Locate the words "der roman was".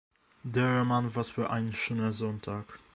0.41-1.29